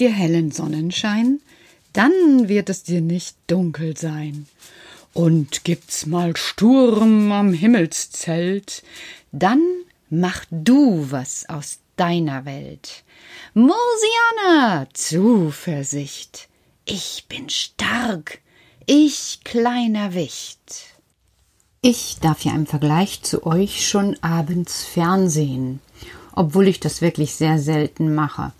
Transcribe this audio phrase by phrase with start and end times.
[0.00, 1.40] dir hellen Sonnenschein,
[1.92, 4.46] dann wird es dir nicht dunkel sein.
[5.12, 8.82] Und gibt's mal Sturm am Himmelszelt,
[9.30, 9.62] dann
[10.10, 13.04] mach du was aus deiner Welt.
[13.54, 16.48] Mosiana, Zuversicht.
[16.84, 18.40] Ich bin stark,
[18.86, 20.94] ich kleiner Wicht.
[21.80, 25.80] Ich darf ja im Vergleich zu euch schon abends Fernsehen,
[26.32, 28.52] obwohl ich das wirklich sehr selten mache.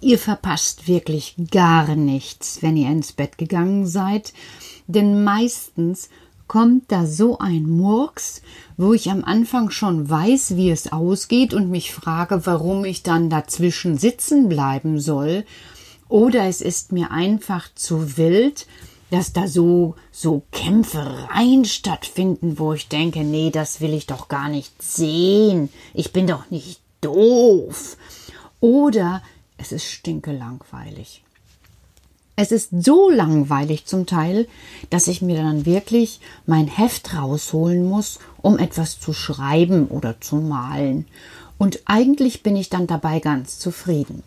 [0.00, 4.32] Ihr verpasst wirklich gar nichts, wenn ihr ins Bett gegangen seid,
[4.86, 6.10] denn meistens
[6.48, 8.42] kommt da so ein Murks,
[8.76, 13.30] wo ich am Anfang schon weiß, wie es ausgeht und mich frage, warum ich dann
[13.30, 15.44] dazwischen sitzen bleiben soll,
[16.08, 18.66] oder es ist mir einfach zu wild,
[19.10, 24.48] dass da so, so Kämpfereien stattfinden, wo ich denke, nee, das will ich doch gar
[24.48, 25.68] nicht sehen.
[25.94, 27.96] Ich bin doch nicht doof.
[28.60, 29.22] Oder
[29.58, 31.22] es ist stinkelangweilig.
[32.38, 34.46] Es ist so langweilig zum Teil,
[34.90, 40.36] dass ich mir dann wirklich mein Heft rausholen muss, um etwas zu schreiben oder zu
[40.36, 41.06] malen.
[41.56, 44.22] Und eigentlich bin ich dann dabei ganz zufrieden.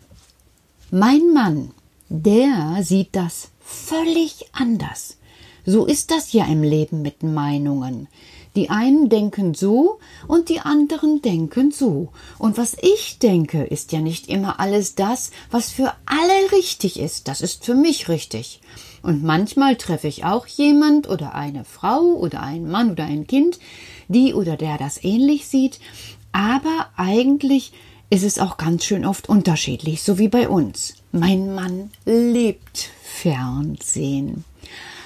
[0.90, 1.70] Mein Mann,
[2.08, 5.16] der sieht das völlig anders.
[5.64, 8.08] So ist das ja im Leben mit Meinungen.
[8.56, 12.08] Die einen denken so und die anderen denken so.
[12.38, 17.28] Und was ich denke, ist ja nicht immer alles das, was für alle richtig ist.
[17.28, 18.60] Das ist für mich richtig.
[19.02, 23.58] Und manchmal treffe ich auch jemand oder eine Frau oder ein Mann oder ein Kind,
[24.08, 25.78] die oder der das ähnlich sieht.
[26.32, 27.72] Aber eigentlich
[28.10, 30.94] ist es auch ganz schön oft unterschiedlich, so wie bei uns.
[31.12, 34.44] Mein Mann lebt Fernsehen.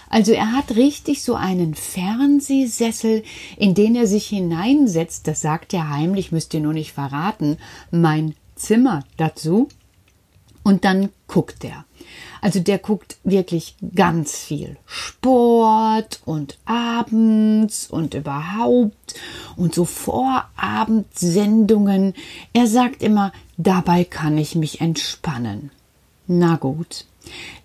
[0.08, 3.24] Also er hat richtig so einen Fernsehsessel,
[3.56, 7.58] in den er sich hineinsetzt, das sagt er heimlich, müsst ihr nur nicht verraten,
[7.90, 9.68] mein Zimmer dazu.
[10.62, 11.84] Und dann guckt er.
[12.40, 19.14] Also der guckt wirklich ganz viel Sport und abends und überhaupt
[19.56, 22.14] und so Vorabendsendungen.
[22.52, 25.70] Er sagt immer, dabei kann ich mich entspannen.
[26.26, 27.04] Na gut,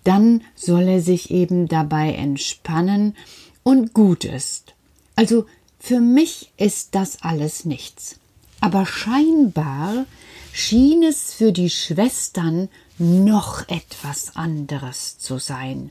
[0.04, 3.16] dann soll er sich eben dabei entspannen
[3.62, 4.74] und gut ist.
[5.16, 5.46] Also
[5.78, 8.16] für mich ist das alles nichts.
[8.60, 10.06] Aber scheinbar
[10.52, 15.90] schien es für die Schwestern noch etwas anderes zu sein.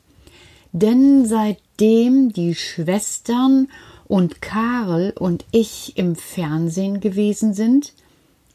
[0.72, 3.70] Denn seitdem die Schwestern
[4.08, 7.94] und Karl und ich im Fernsehen gewesen sind,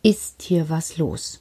[0.03, 1.41] ist hier was los.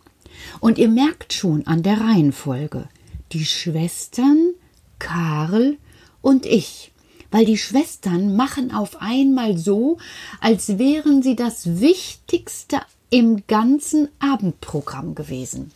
[0.59, 2.87] Und ihr merkt schon an der Reihenfolge,
[3.33, 4.53] die Schwestern,
[4.99, 5.77] Karl
[6.21, 6.91] und ich,
[7.31, 9.97] weil die Schwestern machen auf einmal so,
[10.39, 15.71] als wären sie das Wichtigste im ganzen Abendprogramm gewesen.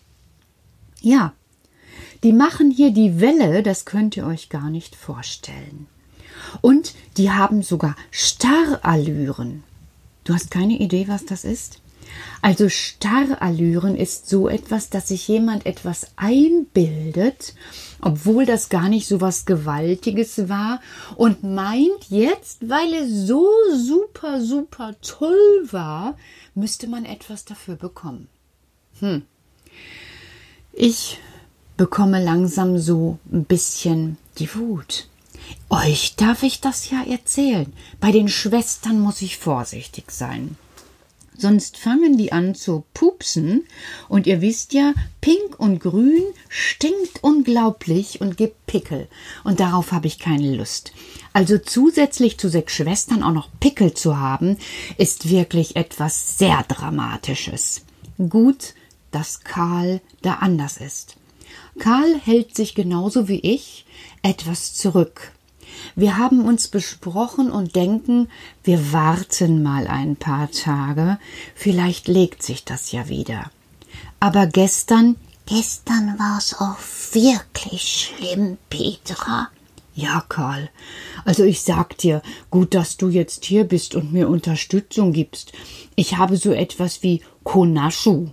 [1.02, 1.34] Ja,
[2.24, 5.88] die machen hier die Welle, das könnt ihr euch gar nicht vorstellen.
[6.62, 9.64] Und die haben sogar Starrallüren.
[10.24, 11.80] Du hast keine Idee, was das ist?
[12.42, 17.54] Also Starrallüren ist so etwas, dass sich jemand etwas einbildet,
[18.02, 20.82] obwohl das gar nicht so was Gewaltiges war
[21.16, 26.18] und meint jetzt, weil es so super, super toll war,
[26.56, 28.28] müsste man etwas dafür bekommen.
[29.00, 29.24] Hm.
[30.74, 31.20] Ich
[31.76, 35.08] bekomme langsam so ein bisschen die Wut.
[35.70, 37.72] Euch darf ich das ja erzählen.
[38.00, 40.58] Bei den Schwestern muss ich vorsichtig sein.
[41.38, 43.68] Sonst fangen die an zu pupsen
[44.10, 49.08] und ihr wisst ja, pink und grün stinkt unglaublich und gibt Pickel
[49.44, 50.94] und darauf habe ich keine Lust.
[51.34, 54.58] Also zusätzlich zu sechs Schwestern auch noch Pickel zu haben,
[54.98, 57.82] ist wirklich etwas sehr Dramatisches.
[58.18, 58.74] Gut,
[59.12, 61.18] dass Karl da anders ist.
[61.78, 63.86] Karl hält sich genauso wie ich
[64.24, 65.32] etwas zurück.
[65.96, 68.30] Wir haben uns besprochen und denken,
[68.64, 71.20] wir warten mal ein paar Tage,
[71.56, 73.52] vielleicht legt sich das ja wieder.
[74.20, 75.16] Aber gestern,
[75.46, 76.78] gestern war's auch
[77.14, 79.50] wirklich schlimm, Petra.
[79.98, 80.70] Ja, Karl.
[81.26, 82.22] Also ich sag dir,
[82.52, 85.54] gut, dass du jetzt hier bist und mir Unterstützung gibst.
[85.96, 88.28] Ich habe so etwas wie Konaschu.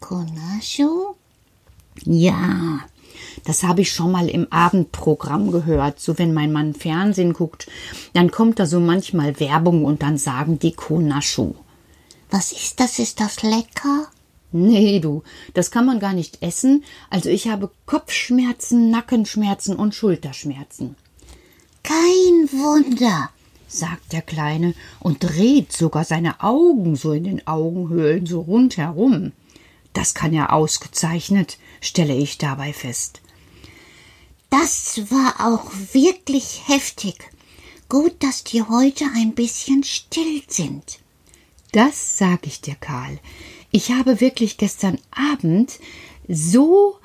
[0.00, 1.14] Konaschu?
[2.04, 2.80] Ja,
[3.46, 6.00] das habe ich schon mal im Abendprogramm gehört.
[6.00, 7.68] So, wenn mein Mann Fernsehen guckt,
[8.12, 11.54] dann kommt da so manchmal Werbung und dann sagen die Konaschu.
[12.30, 12.98] Was ist das?
[12.98, 14.08] Ist das lecker?
[14.50, 15.22] Nee, du,
[15.54, 16.84] das kann man gar nicht essen.
[17.08, 20.96] Also ich habe Kopfschmerzen, Nackenschmerzen und Schulterschmerzen.
[21.82, 23.30] Kein Wunder,
[23.68, 29.32] sagt der Kleine und dreht sogar seine Augen so in den Augenhöhlen so rundherum.
[29.92, 33.22] das kann er ausgezeichnet, stelle ich dabei fest.
[34.58, 37.30] Das war auch wirklich heftig.
[37.90, 40.98] Gut, dass die heute ein bisschen still sind.
[41.72, 43.18] Das sag ich dir, Karl.
[43.70, 45.78] Ich habe wirklich gestern Abend
[46.26, 46.96] so,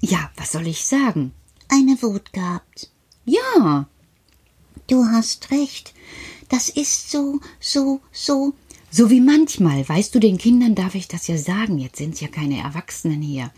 [0.00, 1.32] ja, was soll ich sagen?
[1.68, 2.90] Eine Wut gehabt.
[3.24, 3.86] Ja,
[4.88, 5.94] Du hast recht.
[6.48, 8.52] Das ist so, so, so.
[8.90, 12.28] So wie manchmal, weißt du, den Kindern darf ich das ja sagen, jetzt sind ja
[12.28, 13.52] keine Erwachsenen hier.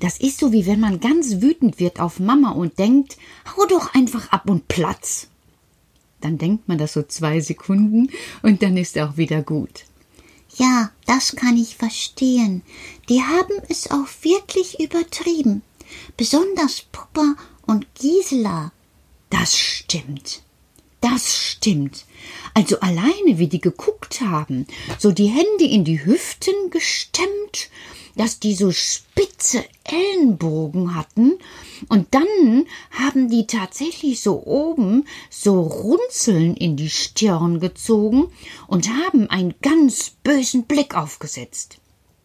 [0.00, 3.16] Das ist so, wie wenn man ganz wütend wird auf Mama und denkt,
[3.56, 5.28] hau doch einfach ab und Platz.
[6.20, 8.10] Dann denkt man das so zwei Sekunden
[8.42, 9.84] und dann ist auch wieder gut.
[10.56, 12.62] Ja, das kann ich verstehen.
[13.08, 15.62] Die haben es auch wirklich übertrieben.
[16.16, 17.34] Besonders Puppa
[17.66, 18.72] und Gisela.
[19.28, 20.42] Das stimmt.
[21.00, 22.04] Das stimmt.
[22.54, 24.66] Also alleine, wie die geguckt haben,
[24.98, 27.70] so die Hände in die Hüften gestemmt,
[28.16, 31.38] dass die so spitze Ellenbogen hatten,
[31.88, 38.32] und dann haben die tatsächlich so oben so Runzeln in die Stirn gezogen
[38.66, 41.76] und haben einen ganz bösen Blick aufgesetzt.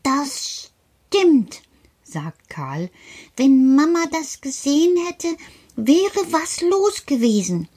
[0.03, 0.71] Das
[1.09, 1.62] stimmt,
[2.03, 2.89] sagt Karl.
[3.35, 5.27] Wenn Mama das gesehen hätte,
[5.75, 7.67] wäre was los gewesen.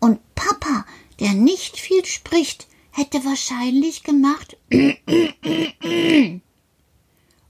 [0.00, 0.86] Und Papa,
[1.20, 4.56] der nicht viel spricht, hätte wahrscheinlich gemacht.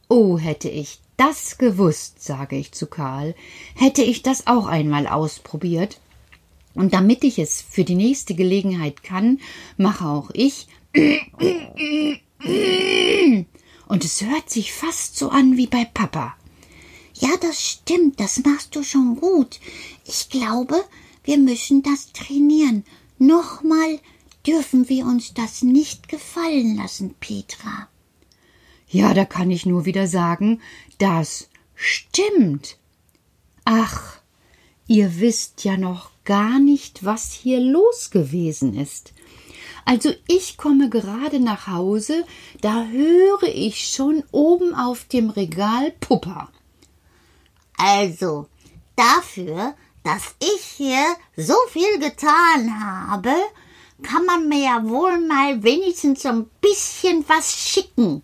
[0.07, 3.35] Oh, hätte ich das gewusst, sage ich zu Karl,
[3.75, 5.99] hätte ich das auch einmal ausprobiert.
[6.75, 9.41] Und damit ich es für die nächste Gelegenheit kann,
[9.77, 10.67] mache auch ich.
[13.87, 16.35] Und es hört sich fast so an wie bei Papa.
[17.15, 19.61] Ja, das stimmt, das machst du schon gut.
[20.05, 20.85] Ich glaube,
[21.25, 22.85] wir müssen das trainieren.
[23.19, 23.99] Nochmal
[24.47, 27.89] dürfen wir uns das nicht gefallen lassen, Petra.
[28.89, 30.61] Ja, da kann ich nur wieder sagen,
[30.99, 32.77] das stimmt.
[33.65, 34.21] Ach,
[34.87, 39.13] ihr wisst ja noch gar nicht, was hier los gewesen ist.
[39.85, 42.25] Also ich komme gerade nach Hause,
[42.61, 46.51] da höre ich schon oben auf dem Regal Puppa.
[47.77, 48.47] Also,
[48.97, 49.75] dafür,
[50.05, 51.05] dass ich hier
[51.37, 53.33] so viel getan habe,
[54.03, 58.23] kann man mir ja wohl mal wenigstens ein bisschen was schicken.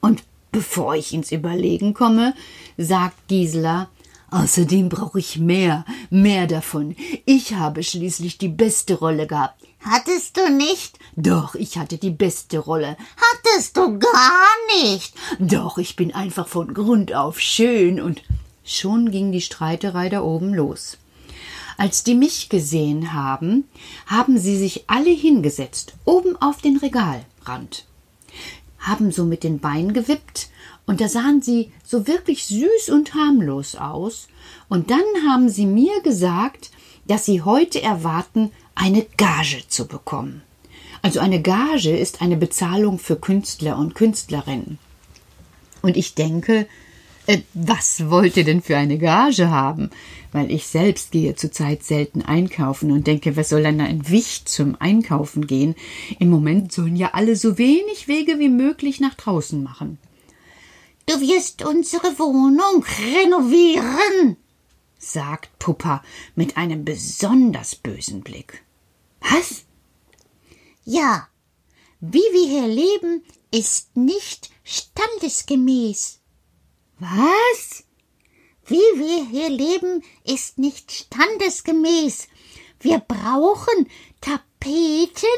[0.00, 0.22] Und
[0.52, 2.34] bevor ich ins Überlegen komme,
[2.78, 3.90] sagt Gisela,
[4.30, 6.94] außerdem brauche ich mehr, mehr davon.
[7.24, 9.62] Ich habe schließlich die beste Rolle gehabt.
[9.80, 10.98] Hattest du nicht?
[11.16, 12.96] Doch, ich hatte die beste Rolle.
[13.16, 15.14] Hattest du gar nicht.
[15.38, 18.22] Doch, ich bin einfach von Grund auf schön und
[18.66, 20.98] schon ging die Streiterei da oben los.
[21.78, 23.64] Als die mich gesehen haben,
[24.06, 27.84] haben sie sich alle hingesetzt, oben auf den Regalrand,
[28.78, 30.48] haben so mit den Beinen gewippt,
[30.86, 34.28] und da sahen sie so wirklich süß und harmlos aus,
[34.68, 36.70] und dann haben sie mir gesagt,
[37.06, 40.42] dass sie heute erwarten, eine Gage zu bekommen.
[41.02, 44.78] Also eine Gage ist eine Bezahlung für Künstler und Künstlerinnen.
[45.82, 46.66] Und ich denke,
[47.26, 49.90] äh, was wollt ihr denn für eine Gage haben?
[50.32, 54.76] Weil ich selbst gehe zurzeit selten einkaufen und denke, was soll denn ein Wicht zum
[54.80, 55.74] Einkaufen gehen?
[56.18, 59.98] Im Moment sollen ja alle so wenig Wege wie möglich nach draußen machen.
[61.06, 62.84] Du wirst unsere Wohnung
[63.14, 64.36] renovieren,
[64.98, 66.02] sagt Puppa
[66.34, 68.64] mit einem besonders bösen Blick.
[69.20, 69.64] Was?
[70.84, 71.28] Ja,
[72.00, 76.20] wie wir hier leben, ist nicht standesgemäß.
[76.98, 77.84] Was?
[78.64, 82.28] Wie wir hier leben, ist nicht standesgemäß.
[82.80, 83.88] Wir brauchen
[84.20, 85.28] Tapeten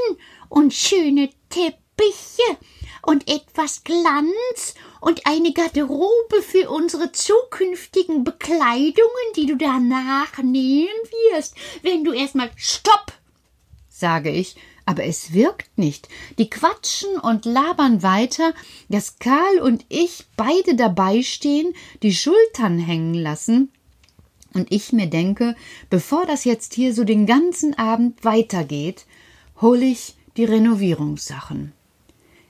[0.49, 2.59] und schöne Teppiche
[3.03, 10.89] und etwas Glanz und eine Garderobe für unsere zukünftigen Bekleidungen, die du danach nähen
[11.33, 13.13] wirst, wenn du erstmal Stopp,
[13.89, 14.57] sage ich,
[14.89, 16.09] aber es wirkt nicht.
[16.39, 18.55] Die quatschen und labern weiter,
[18.89, 23.71] dass Karl und ich beide dabei stehen, die Schultern hängen lassen,
[24.55, 25.57] und ich mir denke,
[25.91, 29.05] bevor das jetzt hier so den ganzen Abend weitergeht,
[29.61, 31.75] hol ich die Renovierungssachen.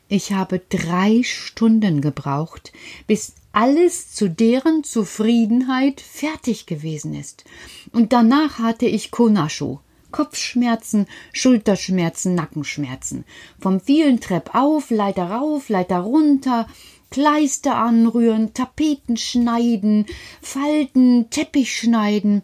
[0.06, 2.72] Ich habe drei Stunden gebraucht,
[3.08, 7.44] bis alles zu deren Zufriedenheit fertig gewesen ist.
[7.92, 9.80] Und danach hatte ich Konascho,
[10.10, 13.24] Kopfschmerzen, Schulterschmerzen, Nackenschmerzen.
[13.60, 16.66] Vom vielen Trepp auf, Leiter rauf, Leiter runter,
[17.10, 20.06] Kleister anrühren, Tapeten schneiden,
[20.42, 22.42] Falten, Teppich schneiden.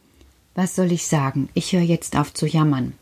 [0.55, 1.49] Was soll ich sagen?
[1.55, 2.95] Ich höre jetzt auf zu jammern.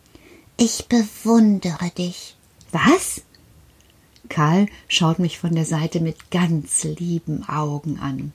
[0.56, 2.36] Ich bewundere dich.
[2.72, 3.22] Was?
[4.28, 8.32] Karl schaut mich von der Seite mit ganz lieben Augen an.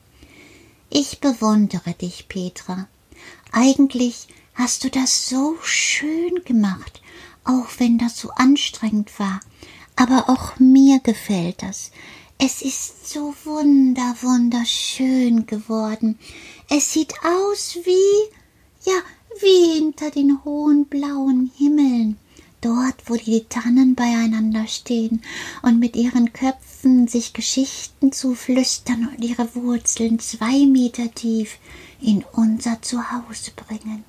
[0.90, 2.86] Ich bewundere dich, Petra.
[3.52, 7.00] Eigentlich hast du das so schön gemacht,
[7.44, 9.40] auch wenn das so anstrengend war.
[9.94, 11.92] Aber auch mir gefällt das.
[12.38, 16.18] Es ist so wunder, wunderschön geworden.
[16.68, 18.98] Es sieht aus wie, ja,
[19.40, 22.18] wie hinter den hohen blauen Himmeln.
[22.60, 25.22] Dort, wo die Tannen beieinander stehen
[25.62, 31.58] und mit ihren Köpfen sich Geschichten zuflüstern und ihre Wurzeln zwei Meter tief
[32.00, 34.02] in unser Zuhause bringen.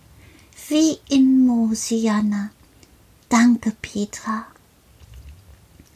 [0.70, 2.52] Wie in Mosiana.
[3.28, 4.46] Danke, Petra.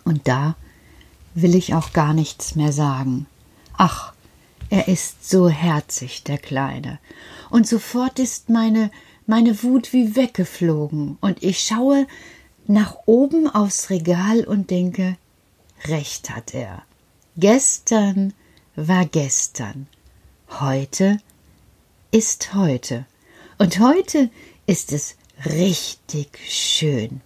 [0.04, 0.56] Und da
[1.36, 3.28] will ich auch gar nichts mehr sagen.
[3.78, 4.14] Ach,
[4.72, 6.98] er ist so herzig, der Kleine.
[7.52, 8.90] Und sofort ist meine,
[9.28, 12.08] meine Wut wie weggeflogen, und ich schaue
[12.66, 15.18] nach oben aufs Regal und denke,
[15.86, 16.82] recht hat er.
[17.38, 18.34] Gestern
[18.76, 19.86] war gestern,
[20.50, 21.20] heute
[22.10, 23.06] ist heute,
[23.60, 24.32] und heute
[24.66, 25.16] ist es
[25.46, 27.22] richtig schön.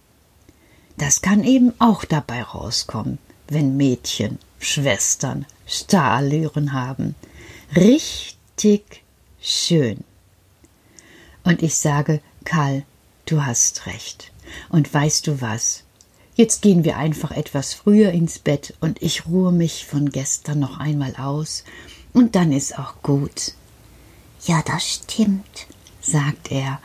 [0.96, 3.18] Das kann eben auch dabei rauskommen
[3.48, 7.14] wenn Mädchen, Schwestern Starallüren haben.
[7.74, 9.02] Richtig
[9.40, 10.04] schön.
[11.44, 12.84] Und ich sage, Karl,
[13.26, 14.32] du hast recht.
[14.68, 15.84] Und weißt du was?
[16.34, 20.78] Jetzt gehen wir einfach etwas früher ins Bett und ich ruhe mich von gestern noch
[20.78, 21.64] einmal aus
[22.12, 23.54] und dann ist auch gut.
[24.46, 25.66] Ja, das stimmt,
[26.00, 26.80] sagt er,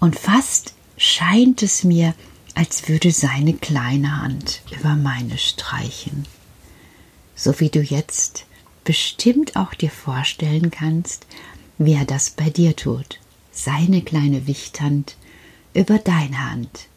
[0.00, 2.14] und fast scheint es mir,
[2.54, 6.26] als würde seine kleine Hand über meine streichen.
[7.34, 8.46] So wie du jetzt
[8.84, 11.26] bestimmt auch dir vorstellen kannst,
[11.78, 13.20] wie er das bei dir tut.
[13.52, 15.16] Seine kleine Wichthand
[15.74, 16.88] über deine Hand.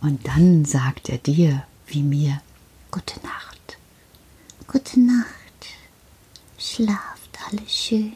[0.00, 2.40] Und dann sagt er dir wie mir
[2.90, 3.78] Gute Nacht.
[4.66, 5.26] Gute Nacht.
[6.58, 8.12] Schlaft alle schön.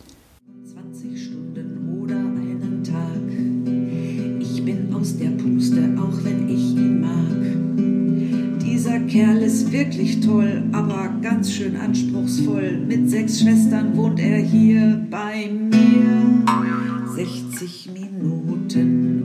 [9.06, 12.78] Kerl ist wirklich toll, aber ganz schön anspruchsvoll.
[12.86, 15.80] Mit sechs Schwestern wohnt er hier bei mir.
[17.14, 19.19] 60 Minuten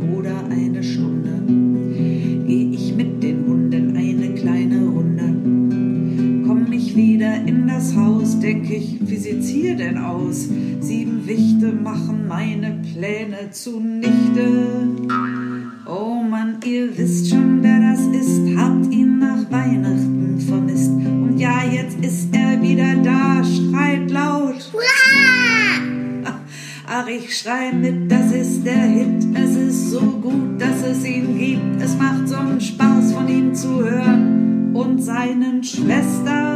[26.98, 29.26] Ach, ich schrei mit, das ist der Hit.
[29.34, 31.82] Es ist so gut, dass es ihn gibt.
[31.82, 36.55] Es macht so einen Spaß, von ihm zu hören und seinen Schwestern.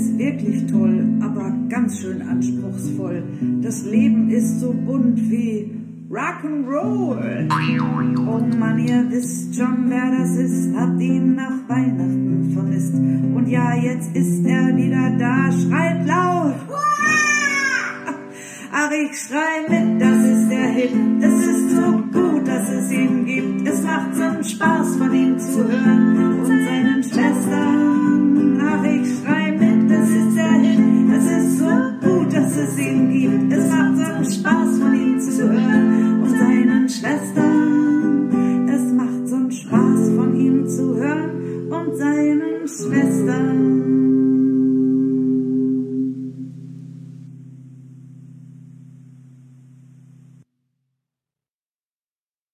[0.00, 3.22] alles wirklich toll, aber ganz schön anspruchsvoll.
[3.62, 5.70] Das Leben ist so bunt wie
[6.10, 7.48] Rock'n'Roll.
[8.18, 12.94] Und man, ihr wisst schon, wer das ist, hat ihn nach Weihnachten vermisst.
[12.94, 16.54] Und ja, jetzt ist er wieder da, schreit laut.
[18.72, 20.92] Ach, ich schrei mit, das ist der Hit.
[21.20, 23.68] Es ist so gut, dass es ihn gibt.
[23.68, 26.39] Es macht so einen Spaß, von ihm zu hören.